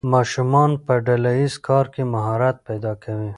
[0.13, 3.29] ماشومان په ډله ییز کار کې مهارت پیدا کوي.